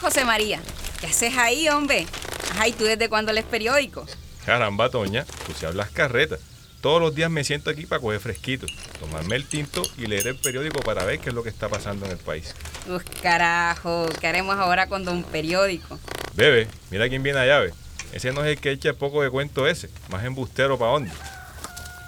[0.00, 0.60] José María.
[1.00, 2.06] ¿Qué haces ahí, hombre?
[2.50, 4.06] Ajá, ¿y tú desde cuándo lees periódico?
[4.44, 6.36] Caramba, Toña, tú si hablas carreta.
[6.80, 8.66] Todos los días me siento aquí para coger fresquito,
[8.98, 12.06] tomarme el tinto y leer el periódico para ver qué es lo que está pasando
[12.06, 12.54] en el país.
[12.88, 15.98] Uf, carajo, ¿qué haremos ahora con un periódico?
[16.34, 17.72] Bebe, mira quién viene allá, ve.
[18.12, 21.12] Ese no es el que echa poco de cuento ese, más embustero para dónde.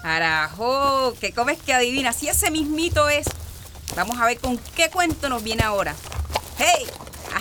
[0.01, 2.11] Carajo, ¿qué comes que adivina?
[2.11, 3.25] Si ese mismito es.
[3.95, 5.95] Vamos a ver con qué cuento nos viene ahora.
[6.57, 6.85] ¡Hey!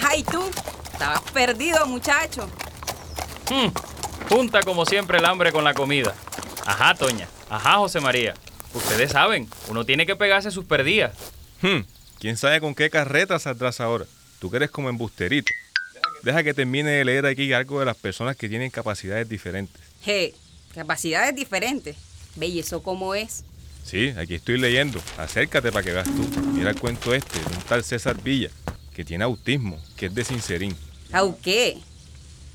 [0.05, 0.51] Ajá, ¿y tú?
[0.93, 2.47] Estabas perdido, muchacho.
[3.49, 3.69] Hmm,
[4.29, 6.15] junta como siempre el hambre con la comida.
[6.67, 7.27] Ajá, Toña.
[7.49, 8.35] Ajá, José María.
[8.75, 11.17] Ustedes saben, uno tiene que pegarse sus perdidas.
[11.63, 11.87] Hmm,
[12.21, 14.05] ¿quién sabe con qué carreta saldrás ahora?
[14.41, 15.51] Tú que eres como embusterito.
[16.23, 19.81] Deja que termine de leer aquí algo de las personas que tienen capacidades diferentes.
[20.05, 20.35] Hey,
[20.75, 21.97] capacidades diferentes.
[22.37, 23.43] Ve, ¿y eso cómo es?
[23.85, 25.01] Sí, aquí estoy leyendo.
[25.17, 26.43] Acércate para que veas tú.
[26.53, 28.51] Mira el cuento este de un tal César Villa,
[28.95, 30.77] que tiene autismo, que es de Sincerín.
[31.13, 31.79] ¿Au qué?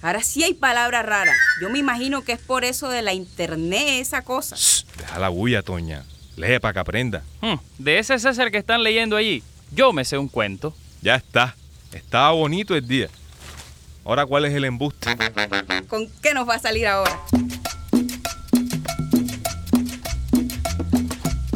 [0.01, 1.35] Ahora sí hay palabras raras.
[1.61, 4.55] Yo me imagino que es por eso de la internet, esa cosa.
[4.55, 6.05] Shh, deja la bulla, Toña.
[6.37, 7.23] Lee para que aprenda.
[7.41, 10.73] Hmm, de ese César que están leyendo allí, yo me sé un cuento.
[11.01, 11.55] Ya está.
[11.91, 13.09] Estaba bonito el día.
[14.05, 15.09] Ahora, ¿cuál es el embuste?
[15.87, 17.19] ¿Con qué nos va a salir ahora?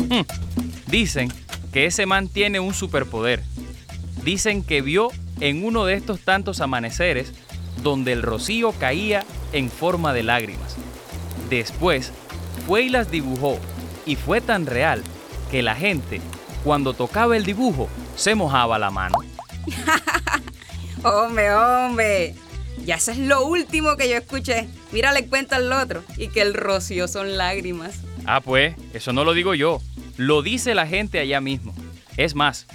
[0.09, 0.22] Hmm,
[0.88, 1.31] Dicen
[1.72, 3.42] que ese man tiene un superpoder.
[4.24, 7.34] Dicen que vio en uno de estos tantos amaneceres
[7.82, 10.76] donde el rocío caía en forma de lágrimas.
[11.50, 12.12] Después
[12.66, 13.60] fue y las dibujó
[14.06, 15.04] y fue tan real
[15.52, 16.22] que la gente,
[16.64, 19.20] cuando tocaba el dibujo, se mojaba la mano.
[21.04, 22.36] Hombre, hombre.
[22.86, 24.67] Ya eso es lo último que yo escuché.
[24.92, 26.04] Mira, le cuento al otro.
[26.17, 28.00] Y que el rocío son lágrimas.
[28.26, 29.82] Ah, pues, eso no lo digo yo,
[30.16, 31.73] lo dice la gente allá mismo.
[32.16, 32.67] Es más,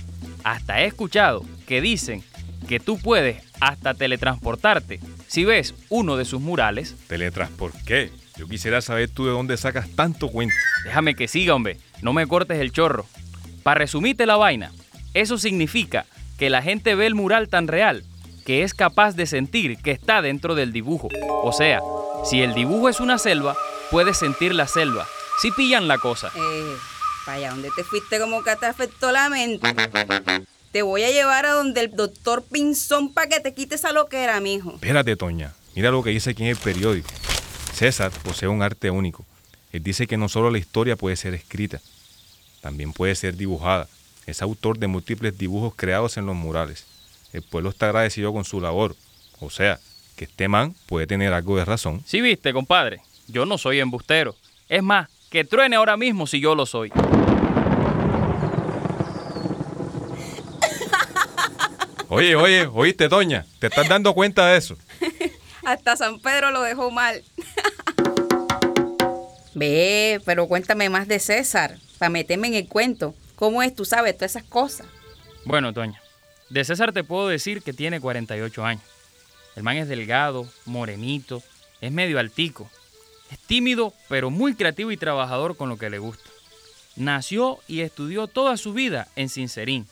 [0.44, 2.22] hasta he escuchado que dicen
[2.68, 6.96] que tú puedes hasta teletransportarte si ves uno de sus murales.
[7.06, 8.10] ¿Teletransport qué?
[8.36, 10.54] Yo quisiera saber tú de dónde sacas tanto cuento.
[10.84, 13.06] Déjame que siga, hombre, no me cortes el chorro.
[13.62, 14.70] Para resumirte la vaina,
[15.14, 16.06] eso significa
[16.38, 18.04] que la gente ve el mural tan real
[18.48, 21.08] que es capaz de sentir que está dentro del dibujo.
[21.42, 21.80] O sea,
[22.24, 23.54] si el dibujo es una selva,
[23.90, 25.06] puedes sentir la selva.
[25.42, 26.32] Si pillan la cosa.
[26.34, 26.74] Eh,
[27.28, 29.68] vaya, ¿dónde te fuiste como que te afectó la mente?
[30.72, 34.06] Te voy a llevar a donde el doctor Pinzón para que te quites a lo
[34.06, 34.72] que era, mijo.
[34.72, 35.52] Espérate, Toña.
[35.74, 37.08] Mira lo que dice aquí en el periódico.
[37.74, 39.26] César posee un arte único.
[39.72, 41.80] Él dice que no solo la historia puede ser escrita,
[42.62, 43.88] también puede ser dibujada.
[44.26, 46.86] Es autor de múltiples dibujos creados en los murales.
[47.34, 48.96] El pueblo está agradecido con su labor.
[49.40, 49.78] O sea,
[50.16, 52.02] que este man puede tener algo de razón.
[52.06, 54.34] Sí, viste, compadre, yo no soy embustero.
[54.68, 56.90] Es más, que truene ahora mismo si yo lo soy.
[62.10, 63.44] Oye, oye, oíste, Toña.
[63.58, 64.78] ¿Te estás dando cuenta de eso?
[65.64, 67.22] Hasta San Pedro lo dejó mal.
[69.54, 73.14] Ve, pero cuéntame más de César, para meterme en el cuento.
[73.34, 74.86] ¿Cómo es, tú sabes, todas esas cosas?
[75.44, 76.00] Bueno, Toña,
[76.48, 78.82] de César te puedo decir que tiene 48 años.
[79.54, 81.42] El man es delgado, morenito,
[81.80, 82.70] es medio altico.
[83.30, 86.30] Es tímido, pero muy creativo y trabajador con lo que le gusta.
[86.96, 89.86] Nació y estudió toda su vida en Sincerín.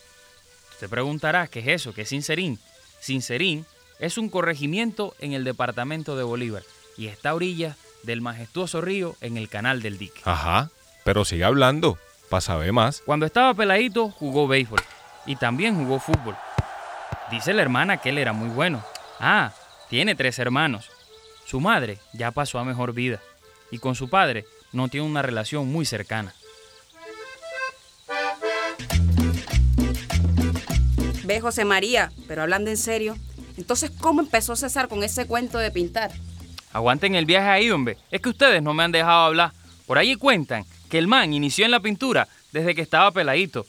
[0.81, 2.59] Te preguntarás qué es eso, qué es Sincerín.
[3.01, 3.65] Sincerín
[3.99, 6.63] es un corregimiento en el departamento de Bolívar
[6.97, 10.21] y está a orillas del majestuoso río en el canal del dique.
[10.25, 10.71] Ajá,
[11.05, 11.99] pero sigue hablando,
[12.29, 13.03] para saber más.
[13.05, 14.83] Cuando estaba peladito jugó béisbol
[15.27, 16.37] y también jugó fútbol.
[17.31, 18.85] Dice la hermana que él era muy bueno.
[19.19, 19.53] Ah,
[19.89, 20.91] tiene tres hermanos.
[21.47, 23.21] Su madre ya pasó a mejor vida
[23.71, 26.35] y con su padre no tiene una relación muy cercana.
[31.27, 33.17] Ve, José María, pero hablando en serio.
[33.57, 36.13] Entonces, ¿cómo empezó César con ese cuento de pintar?
[36.73, 37.97] Aguanten el viaje ahí, hombre.
[38.11, 39.53] Es que ustedes no me han dejado hablar.
[39.87, 43.67] Por ahí cuentan que el man inició en la pintura desde que estaba peladito.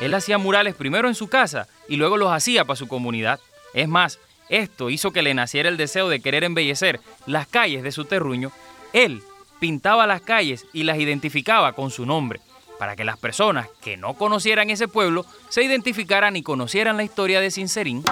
[0.00, 3.40] Él hacía murales primero en su casa y luego los hacía para su comunidad.
[3.74, 4.18] Es más,
[4.48, 8.50] esto hizo que le naciera el deseo de querer embellecer las calles de su terruño.
[8.92, 9.22] Él
[9.60, 12.40] pintaba las calles y las identificaba con su nombre,
[12.78, 17.40] para que las personas que no conocieran ese pueblo se identificaran y conocieran la historia
[17.40, 18.02] de Sincerín.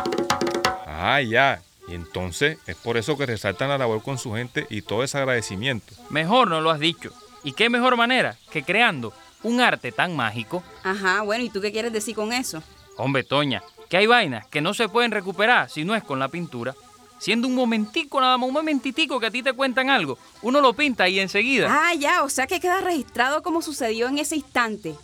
[0.87, 1.62] Ah, ya.
[1.89, 5.17] Y entonces es por eso que resaltan la labor con su gente y todo ese
[5.17, 5.95] agradecimiento.
[6.11, 7.11] Mejor no lo has dicho.
[7.45, 10.62] ¿Y qué mejor manera que creando un arte tan mágico?
[10.83, 12.62] Ajá, bueno, ¿y tú qué quieres decir con eso?
[12.99, 16.29] Hombre, Toña, que hay vainas que no se pueden recuperar si no es con la
[16.29, 16.75] pintura.
[17.19, 20.73] Siendo un momentico, nada más un momentitico que a ti te cuentan algo, uno lo
[20.73, 21.67] pinta y enseguida.
[21.70, 24.94] Ah, ya, o sea que queda registrado como sucedió en ese instante.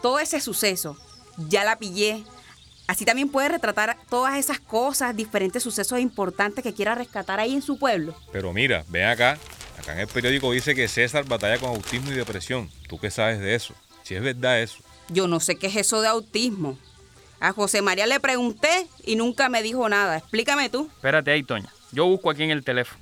[0.00, 0.96] todo ese suceso.
[1.48, 2.24] Ya la pillé.
[2.86, 7.62] Así también puede retratar todas esas cosas, diferentes sucesos importantes que quiera rescatar ahí en
[7.62, 8.14] su pueblo.
[8.32, 9.38] Pero mira, ven acá.
[9.78, 12.70] Acá en el periódico dice que César batalla con autismo y depresión.
[12.88, 13.74] ¿Tú qué sabes de eso?
[14.02, 14.78] Si es verdad eso.
[15.10, 16.78] Yo no sé qué es eso de autismo.
[17.40, 20.18] A José María le pregunté y nunca me dijo nada.
[20.18, 20.88] Explícame tú.
[20.96, 21.72] Espérate ahí, Toña.
[21.92, 23.00] Yo busco aquí en el teléfono.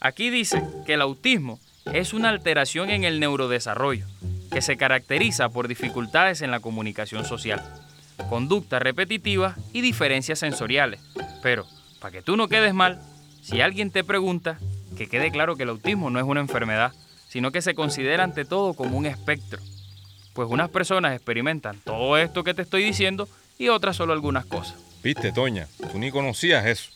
[0.00, 1.58] Aquí dice que el autismo
[1.92, 4.06] es una alteración en el neurodesarrollo
[4.50, 7.62] que se caracteriza por dificultades en la comunicación social,
[8.30, 11.00] conductas repetitivas y diferencias sensoriales.
[11.42, 11.66] Pero,
[12.00, 13.00] para que tú no quedes mal,
[13.42, 14.58] si alguien te pregunta,
[14.96, 16.92] que quede claro que el autismo no es una enfermedad,
[17.28, 19.60] sino que se considera ante todo como un espectro.
[20.38, 24.76] Pues unas personas experimentan todo esto que te estoy diciendo y otras solo algunas cosas.
[25.02, 26.90] Viste, Toña, tú ni conocías eso.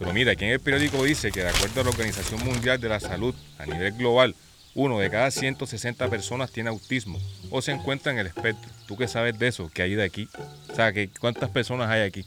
[0.00, 2.88] Pero mira, aquí en el periódico dice que de acuerdo a la Organización Mundial de
[2.88, 4.34] la Salud a nivel global,
[4.74, 7.20] uno de cada 160 personas tiene autismo
[7.52, 8.68] o se encuentra en el espectro.
[8.88, 9.70] ¿Tú qué sabes de eso?
[9.72, 10.28] ¿Qué hay de aquí?
[10.68, 12.24] O sea, que ¿cuántas personas hay aquí?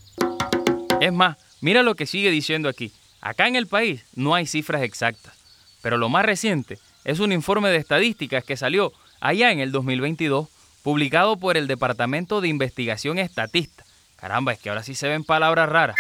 [1.02, 2.94] Es más, mira lo que sigue diciendo aquí.
[3.20, 5.34] Acá en el país no hay cifras exactas,
[5.82, 8.94] pero lo más reciente es un informe de estadísticas que salió
[9.24, 10.50] allá en el 2022,
[10.84, 13.86] publicado por el Departamento de Investigación Estatista.
[14.18, 15.96] Caramba, es que ahora sí se ven palabras raras.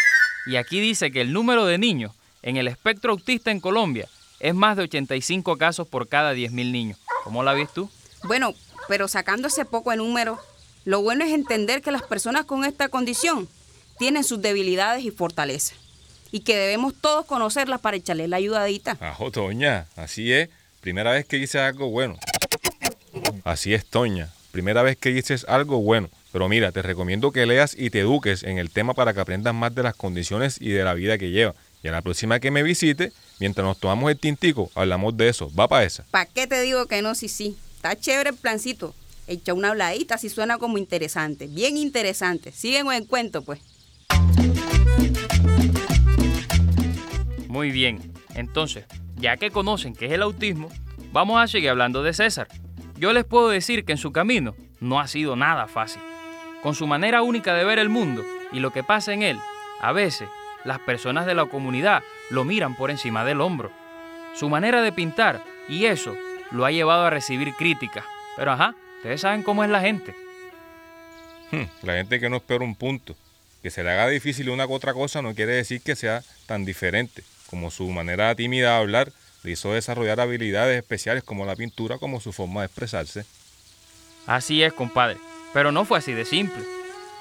[0.45, 4.07] Y aquí dice que el número de niños en el espectro autista en Colombia
[4.39, 6.99] es más de 85 casos por cada 10.000 niños.
[7.23, 7.89] ¿Cómo la ves tú?
[8.23, 8.53] Bueno,
[8.89, 10.37] pero sacando ese poco de número,
[10.83, 13.47] lo bueno es entender que las personas con esta condición
[13.97, 15.77] tienen sus debilidades y fortalezas.
[16.31, 18.97] Y que debemos todos conocerlas para echarle la ayudadita.
[18.99, 20.49] Ah, Toña, así es.
[20.81, 22.17] Primera vez que dices algo bueno.
[23.45, 24.29] Así es, Toña.
[24.53, 26.11] Primera vez que dices algo bueno.
[26.31, 29.55] Pero mira, te recomiendo que leas y te eduques en el tema para que aprendas
[29.55, 31.55] más de las condiciones y de la vida que lleva.
[31.81, 35.51] Y a la próxima que me visite, mientras nos tomamos el tintico, hablamos de eso.
[35.59, 36.05] ¿Va para esa?
[36.11, 37.15] ¿Para qué te digo que no?
[37.15, 37.57] Sí, sí.
[37.77, 38.93] Está chévere el plancito.
[39.25, 41.47] Echa una habladita, si suena como interesante.
[41.47, 42.51] Bien interesante.
[42.51, 43.59] Siguen el cuento, pues.
[47.47, 48.13] Muy bien.
[48.35, 48.85] Entonces,
[49.15, 50.69] ya que conocen qué es el autismo,
[51.11, 52.47] vamos a seguir hablando de César.
[52.97, 56.01] Yo les puedo decir que en su camino no ha sido nada fácil.
[56.61, 59.39] Con su manera única de ver el mundo y lo que pasa en él,
[59.81, 60.29] a veces
[60.63, 63.71] las personas de la comunidad lo miran por encima del hombro.
[64.35, 66.15] Su manera de pintar y eso
[66.51, 68.05] lo ha llevado a recibir críticas.
[68.37, 70.15] Pero ajá, ustedes saben cómo es la gente.
[71.51, 73.15] Hmm, la gente que no espera un punto.
[73.61, 76.65] Que se le haga difícil una u otra cosa no quiere decir que sea tan
[76.65, 77.23] diferente.
[77.49, 79.11] Como su manera tímida de hablar
[79.43, 83.25] le hizo desarrollar habilidades especiales como la pintura, como su forma de expresarse.
[84.25, 85.17] Así es, compadre.
[85.53, 86.63] Pero no fue así de simple.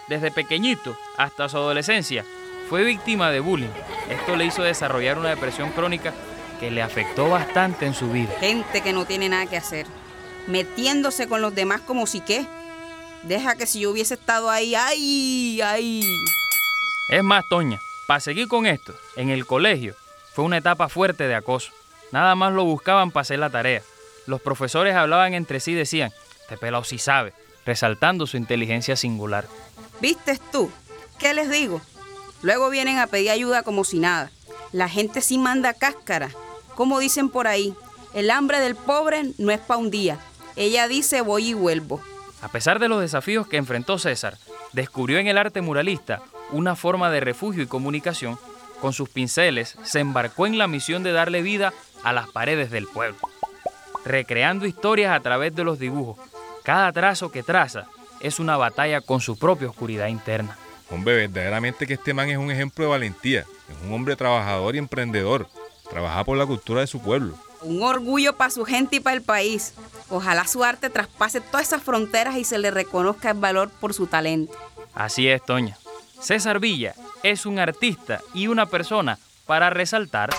[0.09, 2.25] Desde pequeñito hasta su adolescencia
[2.69, 3.69] fue víctima de bullying.
[4.09, 6.15] Esto le hizo desarrollar una depresión crónica
[6.61, 8.33] que le afectó bastante en su vida.
[8.39, 9.87] Gente que no tiene nada que hacer,
[10.47, 12.47] metiéndose con los demás como si qué.
[13.25, 16.03] Deja que si yo hubiese estado ahí, ay, ay.
[17.11, 19.95] Es más, Toña, para seguir con esto, en el colegio
[20.35, 21.73] fue una etapa fuerte de acoso.
[22.13, 23.83] Nada más lo buscaban para hacer la tarea.
[24.27, 27.33] Los profesores hablaban entre sí y decían, este pelado sí sabe,
[27.65, 29.47] resaltando su inteligencia singular.
[30.01, 30.71] ¿Vistes tú?
[31.19, 31.81] ¿Qué les digo?
[32.43, 34.31] Luego vienen a pedir ayuda como si nada.
[34.73, 36.31] La gente sí manda cáscara.
[36.75, 37.75] Como dicen por ahí,
[38.15, 40.19] el hambre del pobre no es pa' un día.
[40.57, 42.01] Ella dice voy y vuelvo.
[42.43, 44.37] A pesar de los desafíos que enfrentó César,
[44.73, 48.39] descubrió en el arte muralista una forma de refugio y comunicación.
[48.81, 51.73] Con sus pinceles se embarcó en la misión de darle vida
[52.05, 53.19] a las paredes del pueblo,
[54.05, 56.19] recreando historias a través de los dibujos.
[56.63, 57.87] Cada trazo que traza
[58.21, 60.57] es una batalla con su propia oscuridad interna.
[60.91, 63.41] Hombre, verdaderamente que este man es un ejemplo de valentía.
[63.41, 65.49] Es un hombre trabajador y emprendedor.
[65.91, 67.35] Trabaja por la cultura de su pueblo.
[67.63, 69.75] Un orgullo para su gente y para el país.
[70.11, 74.07] Ojalá su arte traspase todas esas fronteras y se le reconozca el valor por su
[74.07, 74.53] talento.
[74.95, 75.79] Así es, Toña.
[76.21, 80.31] César Villa es un artista y una persona para resaltar.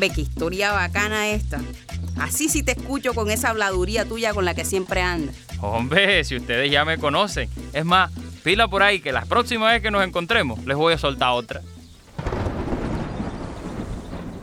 [0.00, 1.60] Hombre, qué historia bacana esta.
[2.18, 5.36] Así sí te escucho con esa habladuría tuya con la que siempre andas.
[5.60, 7.50] Hombre, si ustedes ya me conocen.
[7.74, 8.10] Es más,
[8.42, 11.60] pila por ahí que la próxima vez que nos encontremos les voy a soltar otra.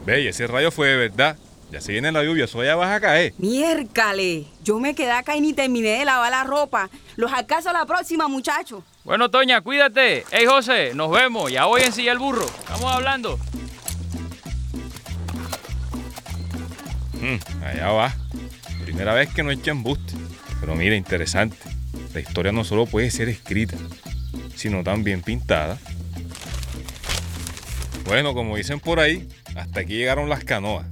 [0.06, 1.36] Ve, ese rayo fue de verdad.
[1.72, 3.34] Ya se viene la lluvia, eso ya vas a caer.
[3.40, 6.92] Miércale, yo me quedé acá y ni terminé de lavar la ropa.
[7.16, 8.84] Los alcanzo a la próxima, muchachos.
[9.04, 10.24] Bueno, Toña, cuídate.
[10.30, 11.52] Hey, José, nos vemos.
[11.52, 12.46] Ya voy en silla el burro.
[12.46, 13.40] Estamos hablando.
[17.22, 18.16] Mm, allá va.
[18.84, 20.14] Primera vez que no echan embuste.
[20.60, 21.58] Pero mira, interesante.
[22.14, 23.78] La historia no solo puede ser escrita,
[24.56, 25.78] sino también pintada.
[28.06, 30.86] Bueno, como dicen por ahí, Hasta aquí llegaron las canoas.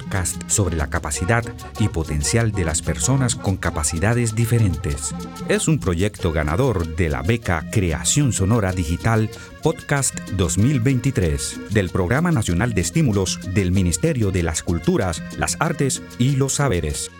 [0.00, 1.44] Podcast sobre la capacidad
[1.78, 5.14] y potencial de las personas con capacidades diferentes.
[5.48, 9.30] Es un proyecto ganador de la beca Creación Sonora Digital
[9.62, 16.36] Podcast 2023 del Programa Nacional de Estímulos del Ministerio de las Culturas, las Artes y
[16.36, 17.10] los Saberes.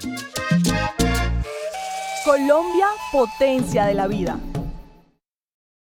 [2.25, 4.39] Colombia, potencia de la vida.